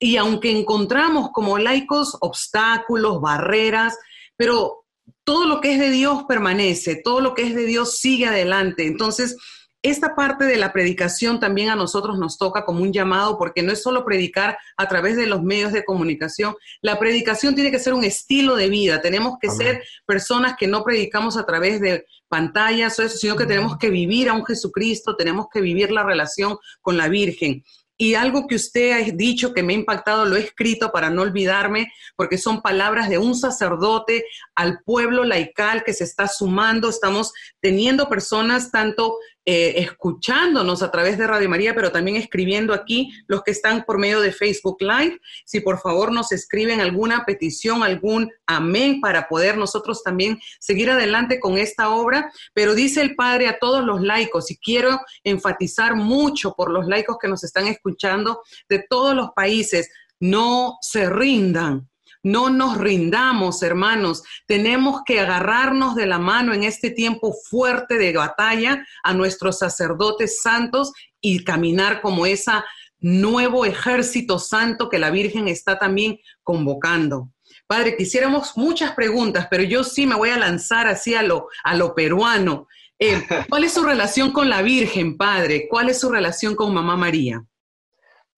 [0.00, 3.96] y aunque encontramos como laicos obstáculos, barreras,
[4.36, 4.84] pero
[5.24, 8.86] todo lo que es de Dios permanece, todo lo que es de Dios sigue adelante.
[8.86, 9.36] Entonces,
[9.82, 13.72] esta parte de la predicación también a nosotros nos toca como un llamado, porque no
[13.72, 16.56] es solo predicar a través de los medios de comunicación.
[16.82, 19.00] La predicación tiene que ser un estilo de vida.
[19.00, 23.46] Tenemos que ser personas que no predicamos a través de pantallas o eso, sino que
[23.46, 27.62] tenemos que vivir a un Jesucristo, tenemos que vivir la relación con la Virgen.
[28.00, 31.22] Y algo que usted ha dicho que me ha impactado, lo he escrito para no
[31.22, 36.88] olvidarme, porque son palabras de un sacerdote al pueblo laical que se está sumando.
[36.88, 39.16] Estamos teniendo personas tanto
[39.50, 43.96] eh, escuchándonos a través de Radio María, pero también escribiendo aquí los que están por
[43.96, 45.18] medio de Facebook Live.
[45.46, 51.40] Si por favor nos escriben alguna petición, algún amén para poder nosotros también seguir adelante
[51.40, 52.30] con esta obra.
[52.52, 57.16] Pero dice el Padre a todos los laicos, y quiero enfatizar mucho por los laicos
[57.18, 59.88] que nos están escuchando de todos los países,
[60.20, 61.88] no se rindan
[62.22, 64.22] no nos rindamos, hermanos.
[64.46, 70.40] Tenemos que agarrarnos de la mano en este tiempo fuerte de batalla a nuestros sacerdotes
[70.42, 72.64] santos y caminar como esa
[73.00, 77.30] nuevo ejército santo que la Virgen está también convocando.
[77.66, 81.76] Padre, quisiéramos muchas preguntas, pero yo sí me voy a lanzar así a lo, a
[81.76, 82.66] lo peruano.
[82.98, 85.68] Eh, ¿Cuál es su relación con la Virgen, Padre?
[85.68, 87.44] ¿Cuál es su relación con Mamá María?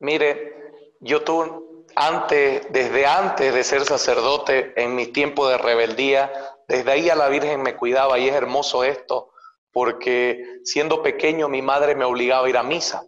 [0.01, 1.51] Mire, yo tuve,
[1.95, 6.33] antes, desde antes de ser sacerdote, en mi tiempo de rebeldía,
[6.69, 9.33] desde ahí a la Virgen me cuidaba y es hermoso esto,
[9.73, 13.05] porque siendo pequeño mi madre me obligaba a ir a misa.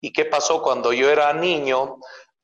[0.00, 1.96] ¿Y qué pasó cuando yo era niño?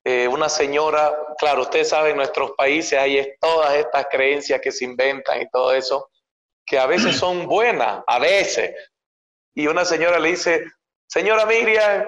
[0.05, 4.85] Eh, una señora, claro, ustedes saben, en nuestros países hay todas estas creencias que se
[4.85, 6.11] inventan y todo eso,
[6.67, 8.75] que a veces son buenas, a veces.
[9.55, 10.65] Y una señora le dice,
[11.07, 12.05] señora Miriam,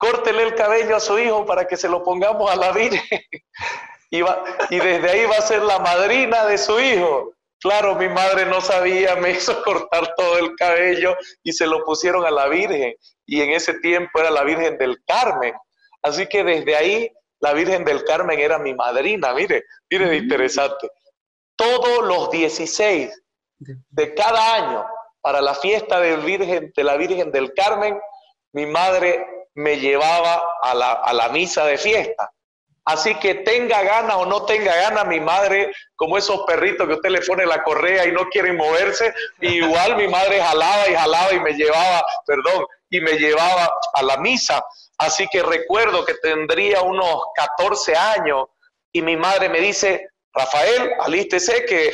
[0.00, 3.20] córtele el cabello a su hijo para que se lo pongamos a la Virgen.
[4.10, 4.20] y,
[4.70, 7.34] y desde ahí va a ser la madrina de su hijo.
[7.60, 12.24] Claro, mi madre no sabía, me hizo cortar todo el cabello y se lo pusieron
[12.24, 12.94] a la Virgen.
[13.26, 15.54] Y en ese tiempo era la Virgen del Carmen.
[16.02, 19.34] Así que desde ahí la Virgen del Carmen era mi madrina.
[19.34, 20.88] Mire, mire de interesante.
[21.56, 23.22] Todos los 16
[23.58, 24.86] de cada año
[25.20, 28.00] para la fiesta de, Virgen, de la Virgen del Carmen,
[28.54, 32.32] mi madre me llevaba a la, a la misa de fiesta.
[32.84, 37.10] Así que tenga ganas o no tenga ganas, mi madre, como esos perritos que usted
[37.10, 41.40] le pone la correa y no quieren moverse, igual mi madre jalaba y jalaba y
[41.40, 44.64] me llevaba, perdón, y me llevaba a la misa.
[44.98, 48.46] Así que recuerdo que tendría unos 14 años
[48.92, 51.92] y mi madre me dice, Rafael, alístese que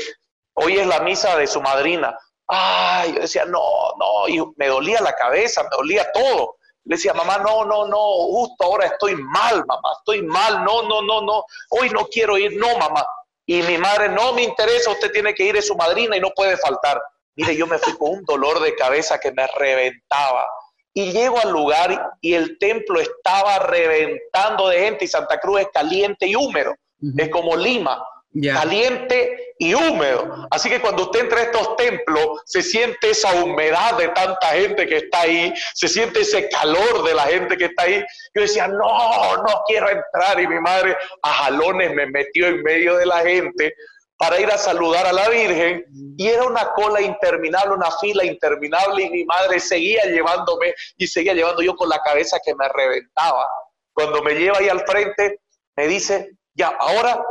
[0.55, 2.17] hoy es la misa de su madrina.
[2.49, 3.61] Ay, yo decía, no,
[3.99, 6.56] no, y me dolía la cabeza, me dolía todo.
[6.87, 11.03] Le decía, mamá, no, no, no, justo ahora estoy mal, mamá, estoy mal, no, no,
[11.03, 13.05] no, no, hoy no quiero ir, no, mamá.
[13.45, 16.31] Y mi madre, no me interesa, usted tiene que ir, es su madrina y no
[16.31, 17.03] puede faltar.
[17.35, 20.47] Mire, yo me fui con un dolor de cabeza que me reventaba.
[20.95, 25.69] Y llego al lugar y el templo estaba reventando de gente y Santa Cruz es
[25.73, 26.75] caliente y húmedo.
[27.19, 28.03] Es como Lima
[28.43, 30.47] caliente y húmedo.
[30.51, 34.87] Así que cuando usted entra a estos templos, se siente esa humedad de tanta gente
[34.87, 38.05] que está ahí, se siente ese calor de la gente que está ahí.
[38.35, 40.41] Yo decía, no, no quiero entrar.
[40.41, 43.75] Y mi madre a jalones me metió en medio de la gente
[44.19, 45.85] para ir a saludar a la Virgen
[46.17, 51.35] y era una cola interminable, una fila interminable y mi madre seguía llevándome y seguía
[51.35, 53.47] llevando yo con la cabeza que me reventaba.
[53.93, 55.41] Cuando me lleva ahí al frente,
[55.77, 57.23] me dice, ya, ahora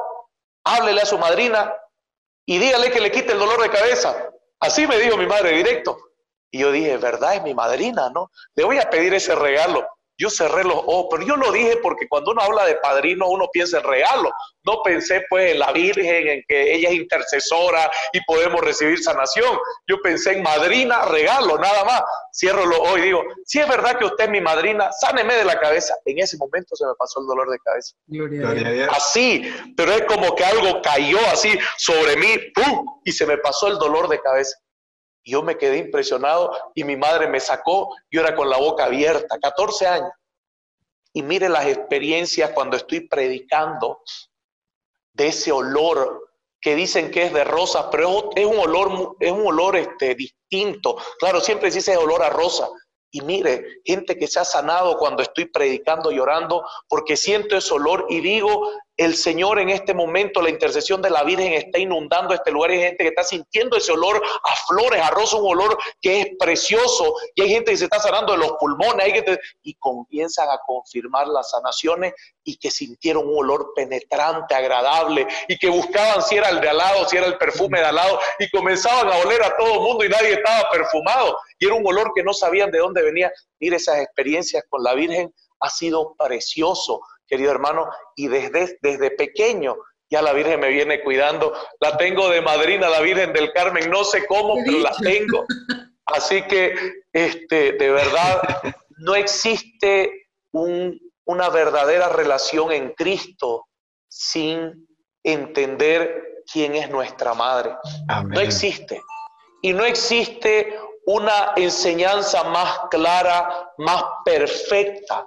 [0.65, 1.73] háblele a su madrina
[2.45, 4.30] y dígale que le quite el dolor de cabeza.
[4.60, 5.97] Así me dijo mi madre directo.
[6.51, 7.36] Y yo dije, ¿verdad?
[7.36, 8.32] Es mi madrina, ¿no?
[8.56, 9.88] Le voy a pedir ese regalo.
[10.17, 13.49] Yo cerré los ojos, pero yo lo dije porque cuando uno habla de padrino, uno
[13.51, 14.32] piensa en regalo.
[14.63, 19.58] No pensé pues en la Virgen, en que ella es intercesora y podemos recibir sanación.
[19.88, 22.01] Yo pensé en madrina, regalo, nada más.
[22.34, 25.45] Cierro los ojos y digo, si es verdad que usted es mi madrina, sáneme de
[25.45, 25.95] la cabeza.
[26.06, 27.95] En ese momento se me pasó el dolor de cabeza.
[28.89, 32.86] Así, pero es como que algo cayó así sobre mí, ¡pum!
[33.04, 34.58] y se me pasó el dolor de cabeza.
[35.26, 38.86] Y yo me quedé impresionado y mi madre me sacó, yo era con la boca
[38.86, 40.12] abierta, 14 años.
[41.14, 44.02] Y mire las experiencias cuando estoy predicando
[45.14, 46.30] de ese olor
[46.62, 50.96] que dicen que es de rosas, pero es un olor, es un olor este, distinto.
[51.20, 52.68] Claro, siempre dice olor a rosa,
[53.16, 58.08] y mire, gente que se ha sanado cuando estoy predicando, llorando, porque siento ese olor
[58.10, 62.51] y digo, el Señor en este momento, la intercesión de la Virgen está inundando este
[62.51, 62.71] lugar.
[62.71, 66.27] Hay gente que está sintiendo ese olor a flores, a rosa, un olor que es
[66.39, 67.15] precioso.
[67.36, 69.05] Y hay gente que se está sanando de los pulmones.
[69.05, 69.23] Hay
[69.63, 75.27] y comienzan a confirmar las sanaciones y que sintieron un olor penetrante, agradable.
[75.49, 77.95] Y que buscaban si era el de al lado, si era el perfume de al
[77.95, 78.19] lado.
[78.39, 81.38] Y comenzaban a oler a todo el mundo y nadie estaba perfumado.
[81.60, 83.31] Y era un olor que no sabían de dónde venía.
[83.60, 89.76] Mire, esas experiencias con la Virgen ha sido precioso querido hermano, y desde, desde pequeño
[90.10, 91.54] ya la Virgen me viene cuidando.
[91.80, 95.46] La tengo de madrina, la Virgen del Carmen, no sé cómo, pero la tengo.
[96.06, 96.76] Así que,
[97.12, 98.42] este, de verdad,
[98.98, 103.68] no existe una verdadera relación en Cristo
[104.08, 104.88] sin
[105.24, 107.76] entender quién es nuestra madre.
[108.28, 109.02] No existe.
[109.62, 115.26] Y no existe una enseñanza más clara, más perfecta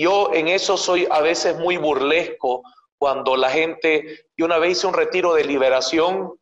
[0.00, 2.62] yo en eso soy a veces muy burlesco
[2.96, 6.38] cuando la gente, yo una vez hice un retiro de liberación,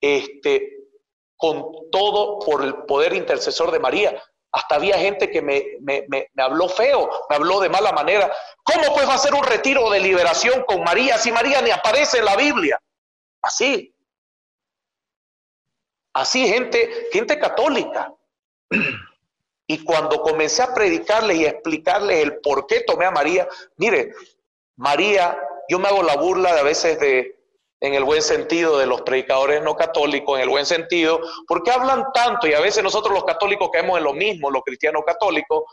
[0.00, 0.78] este,
[1.36, 4.22] con todo por el poder intercesor de María.
[4.52, 8.32] Hasta había gente que me, me, me, habló feo, me habló de mala manera.
[8.62, 12.36] ¿Cómo puedes hacer un retiro de liberación con María si María ni aparece en la
[12.36, 12.80] Biblia?
[13.40, 13.94] Así.
[16.14, 18.12] Así, gente, gente católica.
[19.66, 24.12] Y cuando comencé a predicarles y a explicarles el por qué tomé a María, mire,
[24.76, 25.38] María,
[25.68, 27.42] yo me hago la burla de a veces de,
[27.82, 32.12] en el buen sentido de los predicadores no católicos, en el buen sentido, porque hablan
[32.12, 35.64] tanto y a veces nosotros los católicos caemos en lo mismo, los cristianos católicos,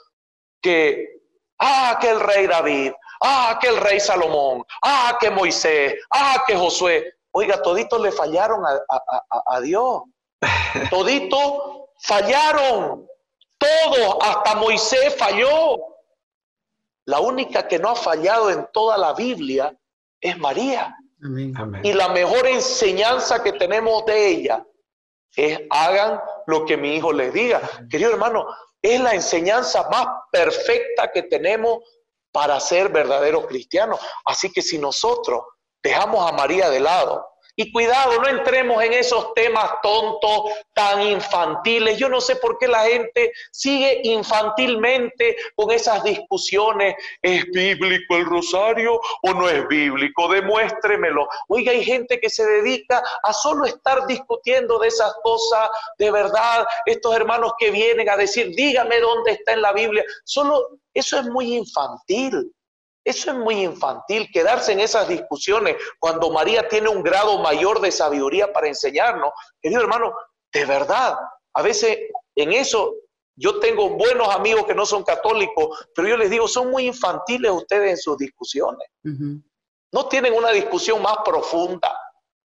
[0.59, 1.21] que,
[1.59, 6.55] ah, que el rey David, ah, que el rey Salomón, ah, que Moisés, ah, que
[6.55, 7.13] Josué.
[7.31, 10.01] Oiga, toditos le fallaron a, a Dios.
[10.89, 11.53] Toditos
[11.99, 13.07] fallaron.
[13.59, 15.77] Todos, hasta Moisés falló.
[17.05, 19.77] La única que no ha fallado en toda la Biblia
[20.19, 20.95] es María.
[21.83, 24.65] Y la mejor enseñanza que tenemos de ella
[25.35, 27.61] es hagan lo que mi hijo les diga.
[27.89, 28.47] Querido hermano,
[28.81, 31.79] es la enseñanza más perfecta que tenemos
[32.31, 33.99] para ser verdaderos cristianos.
[34.25, 35.43] Así que si nosotros
[35.83, 37.25] dejamos a María de lado
[37.61, 40.43] y cuidado, no entremos en esos temas tontos,
[40.73, 41.97] tan infantiles.
[41.97, 46.95] Yo no sé por qué la gente sigue infantilmente con esas discusiones.
[47.21, 50.29] ¿Es bíblico el rosario o no es bíblico?
[50.29, 51.27] Demuéstremelo.
[51.49, 55.69] Oiga, hay gente que se dedica a solo estar discutiendo de esas cosas.
[55.97, 60.05] De verdad, estos hermanos que vienen a decir, dígame dónde está en la Biblia.
[60.23, 62.53] Solo eso es muy infantil.
[63.03, 67.91] Eso es muy infantil, quedarse en esas discusiones cuando María tiene un grado mayor de
[67.91, 69.31] sabiduría para enseñarnos.
[69.61, 70.13] Querido hermano,
[70.51, 71.17] de verdad,
[71.53, 71.97] a veces
[72.35, 72.93] en eso
[73.35, 77.51] yo tengo buenos amigos que no son católicos, pero yo les digo, son muy infantiles
[77.51, 78.87] ustedes en sus discusiones.
[79.01, 81.91] No tienen una discusión más profunda,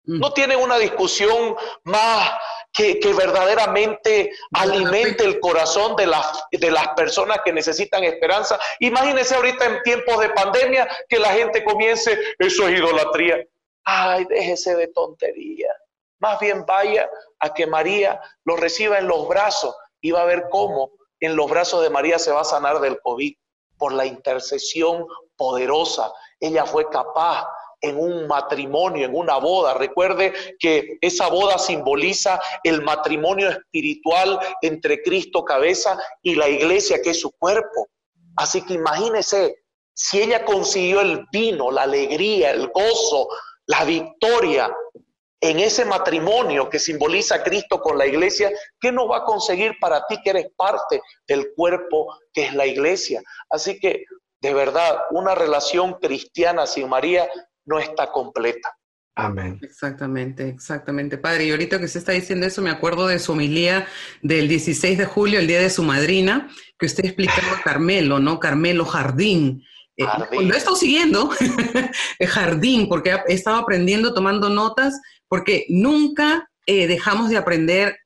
[0.03, 2.29] no tienen una discusión más
[2.73, 8.59] que, verdaderamente alimente el corazón de las, de las personas que necesitan esperanza.
[8.79, 13.45] Imagínense ahorita en tiempos de pandemia que la gente comience, eso es idolatría.
[13.83, 15.73] Ay, déjese de tontería.
[16.19, 17.09] Más bien vaya
[17.39, 21.49] a que María lo reciba en los brazos y va a ver cómo en los
[21.49, 23.33] brazos de María se va a sanar del COVID
[23.77, 26.11] por la intercesión poderosa.
[26.39, 27.47] Ella fue capaz
[27.81, 29.73] en un matrimonio, en una boda.
[29.73, 37.09] Recuerde que esa boda simboliza el matrimonio espiritual entre Cristo cabeza y la iglesia que
[37.09, 37.89] es su cuerpo.
[38.35, 39.63] Así que imagínese,
[39.93, 43.27] si ella consiguió el vino, la alegría, el gozo,
[43.65, 44.73] la victoria
[45.41, 50.05] en ese matrimonio que simboliza Cristo con la iglesia, ¿qué no va a conseguir para
[50.05, 53.23] ti que eres parte del cuerpo que es la iglesia?
[53.49, 54.05] Así que,
[54.39, 57.27] de verdad, una relación cristiana sin María
[57.65, 58.69] no está completa.
[59.15, 59.59] Amén.
[59.61, 61.45] Exactamente, exactamente, padre.
[61.45, 63.87] Y ahorita que usted está diciendo eso, me acuerdo de su homilía
[64.21, 66.49] del 16 de julio, el día de su madrina,
[66.79, 68.39] que usted explicaba a Carmelo, ¿no?
[68.39, 69.63] Carmelo Jardín.
[69.97, 71.29] Eh, lo he estado siguiendo,
[72.27, 77.97] Jardín, porque he estado aprendiendo, tomando notas, porque nunca eh, dejamos de aprender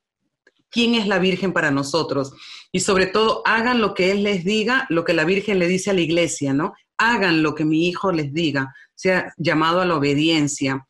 [0.71, 2.33] quién es la Virgen para nosotros.
[2.71, 5.91] Y sobre todo, hagan lo que Él les diga, lo que la Virgen le dice
[5.91, 6.73] a la iglesia, ¿no?
[6.97, 10.85] Hagan lo que mi hijo les diga sea llamado a la obediencia.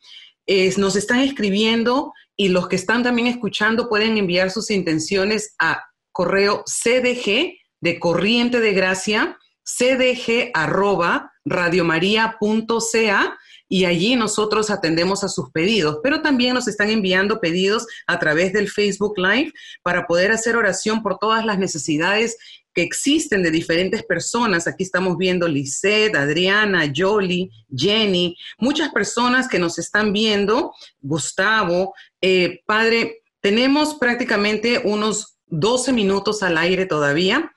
[0.76, 5.82] nos están escribiendo y los que están también escuchando pueden enviar sus intenciones a
[6.12, 13.38] correo cdg de corriente de gracia, cdg arroba radiomaria.ca
[13.68, 18.52] y allí nosotros atendemos a sus pedidos, pero también nos están enviando pedidos a través
[18.52, 19.52] del Facebook Live
[19.82, 22.36] para poder hacer oración por todas las necesidades
[22.76, 24.66] que existen de diferentes personas.
[24.66, 31.94] Aquí estamos viendo Lisette, Adriana, Jolie, Jenny, muchas personas que nos están viendo, Gustavo.
[32.20, 37.50] Eh, padre, tenemos prácticamente unos 12 minutos al aire todavía,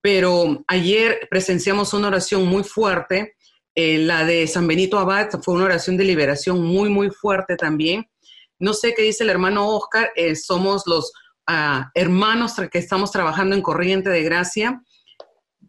[0.00, 3.36] pero ayer presenciamos una oración muy fuerte.
[3.76, 8.10] Eh, la de San Benito Abad fue una oración de liberación muy, muy fuerte también.
[8.58, 11.12] No sé qué dice el hermano Oscar, eh, somos los
[11.94, 14.82] hermanos que estamos trabajando en Corriente de Gracia.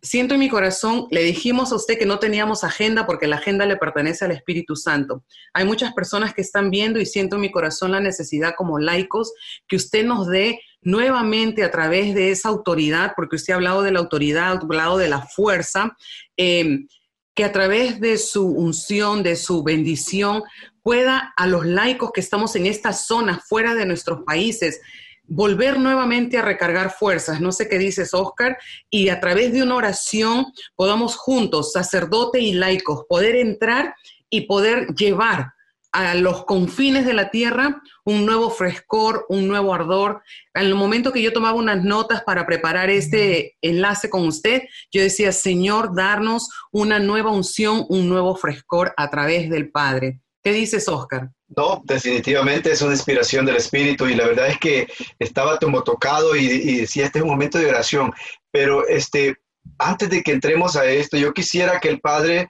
[0.01, 3.65] Siento en mi corazón, le dijimos a usted que no teníamos agenda porque la agenda
[3.65, 5.23] le pertenece al Espíritu Santo.
[5.53, 9.33] Hay muchas personas que están viendo y siento en mi corazón la necesidad como laicos
[9.67, 13.91] que usted nos dé nuevamente a través de esa autoridad, porque usted ha hablado de
[13.91, 15.97] la autoridad, ha hablado de la fuerza,
[16.37, 16.87] em,
[17.33, 20.43] que a través de su unción, de su bendición,
[20.83, 24.79] pueda a los laicos que estamos en esta zona, fuera de nuestros países,
[25.27, 27.41] volver nuevamente a recargar fuerzas.
[27.41, 28.57] No sé qué dices, Oscar,
[28.89, 33.95] y a través de una oración podamos juntos, sacerdote y laicos, poder entrar
[34.29, 35.53] y poder llevar
[35.95, 40.21] a los confines de la tierra un nuevo frescor, un nuevo ardor.
[40.53, 45.01] En el momento que yo tomaba unas notas para preparar este enlace con usted, yo
[45.01, 50.19] decía, Señor, darnos una nueva unción, un nuevo frescor a través del Padre.
[50.43, 51.31] ¿Qué dices, Oscar?
[51.47, 54.87] No, definitivamente es una inspiración del Espíritu y la verdad es que
[55.19, 58.13] estaba como tocado y, decía, este es un momento de oración,
[58.51, 59.37] pero este,
[59.77, 62.49] antes de que entremos a esto, yo quisiera que el Padre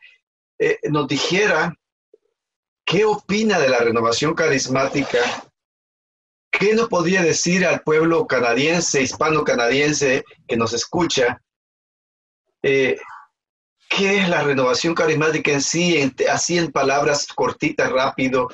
[0.59, 1.75] eh, nos dijera
[2.85, 5.19] qué opina de la renovación carismática,
[6.49, 11.41] qué nos podría decir al pueblo canadiense, hispano-canadiense que nos escucha,
[12.63, 12.97] eh,
[13.89, 18.47] qué es la renovación carismática en sí, así en palabras cortitas, rápido,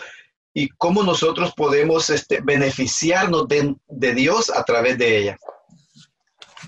[0.53, 5.37] y cómo nosotros podemos este, beneficiarnos de, Dios a través de ella.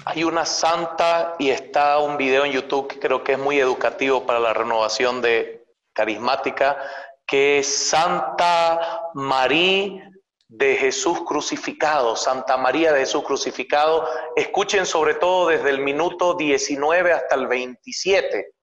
[0.05, 4.25] Hay una santa y está un video en YouTube que creo que es muy educativo
[4.25, 6.77] para la renovación de carismática,
[7.25, 10.09] que es Santa María
[10.47, 14.07] de Jesús crucificado, Santa María de Jesús crucificado.
[14.35, 18.53] Escuchen sobre todo desde el minuto 19 hasta el 27.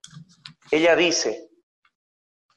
[0.71, 1.50] Ella dice,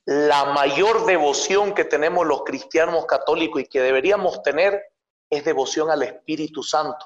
[0.05, 4.81] la mayor devoción que tenemos los cristianos católicos y que deberíamos tener
[5.29, 7.05] es devoción al Espíritu Santo.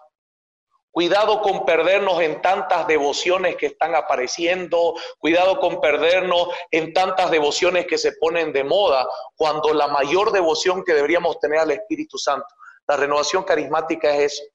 [0.89, 7.85] Cuidado con perdernos en tantas devociones que están apareciendo, cuidado con perdernos en tantas devociones
[7.85, 12.47] que se ponen de moda, cuando la mayor devoción que deberíamos tener al Espíritu Santo,
[12.87, 14.49] la renovación carismática es,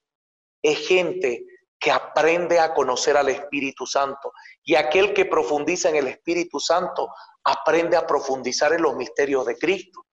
[0.63, 1.45] es gente
[1.83, 4.33] que aprende a conocer al Espíritu Santo.
[4.63, 7.09] Y aquel que profundiza en el Espíritu Santo
[7.43, 10.07] aprende a profundizar en los misterios de Cristo.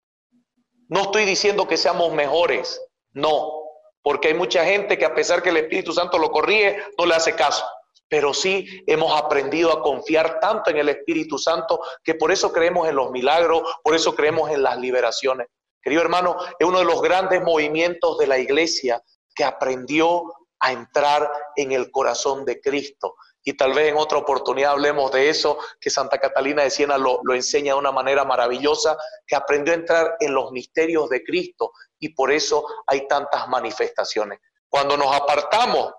[0.87, 3.53] No estoy diciendo que seamos mejores, no,
[4.01, 7.13] porque hay mucha gente que a pesar que el Espíritu Santo lo corrige, no le
[7.13, 7.63] hace caso.
[8.07, 12.89] Pero sí hemos aprendido a confiar tanto en el Espíritu Santo que por eso creemos
[12.89, 15.45] en los milagros, por eso creemos en las liberaciones.
[15.83, 19.03] Querido hermano, es uno de los grandes movimientos de la iglesia
[19.35, 20.23] que aprendió
[20.59, 25.29] a entrar en el corazón de Cristo y tal vez en otra oportunidad hablemos de
[25.29, 29.77] eso, que Santa Catalina de Siena lo, enseña de una manera maravillosa, que aprendió a
[29.77, 34.39] entrar en los misterios de Cristo y por eso hay tantas manifestaciones.
[34.67, 35.93] Cuando nos apartamos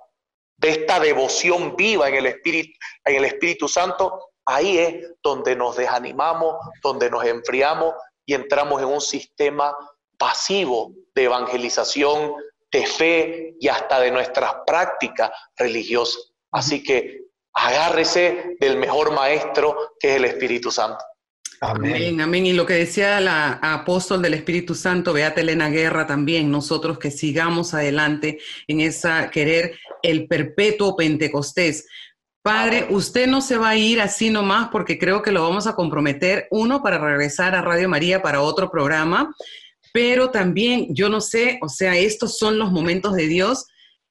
[0.57, 5.77] de esta devoción viva en el Espíritu, en el Espíritu Santo, ahí es donde nos
[5.77, 7.95] desanimamos, donde nos enfriamos
[8.27, 9.75] y entramos en un sistema
[10.19, 12.35] pasivo de evangelización,
[12.73, 16.33] de fe y hasta de nuestras prácticas religiosas.
[16.53, 21.05] Así que agárrese del mejor maestro que es el Espíritu Santo.
[21.63, 22.19] Amén.
[22.23, 26.99] amén, Y lo que decía la apóstol del Espíritu Santo, Beata Elena Guerra también, nosotros
[26.99, 31.87] que sigamos adelante en esa querer el perpetuo Pentecostés.
[32.43, 35.75] Padre, usted no se va a ir así nomás porque creo que lo vamos a
[35.75, 39.35] comprometer, uno, para regresar a Radio María para otro programa,
[39.93, 43.67] pero también, yo no sé, o sea, estos son los momentos de Dios,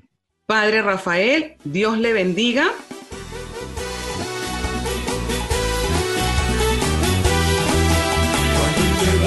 [0.46, 2.72] Padre Rafael, Dios le bendiga.